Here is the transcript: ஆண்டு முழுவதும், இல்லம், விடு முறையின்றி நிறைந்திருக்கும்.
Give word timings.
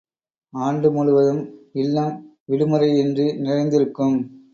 ஆண்டு 0.53 0.91
முழுவதும், 0.91 1.43
இல்லம், 1.73 2.15
விடு 2.45 2.67
முறையின்றி 2.67 3.33
நிறைந்திருக்கும். 3.33 4.17